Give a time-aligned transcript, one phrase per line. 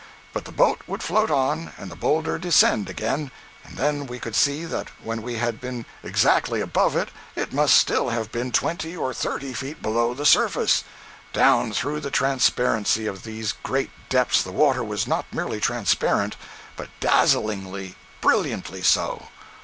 [0.33, 3.29] But the boat would float on, and the boulder descend again,
[3.63, 7.75] and then we could see that when we had been exactly above it, it must
[7.77, 10.83] still have been twenty or thirty feet below the surface.
[11.33, 16.35] Down through the transparency of these great depths, the water was not merely transparent,
[16.75, 19.27] but dazzlingly, brilliantly so.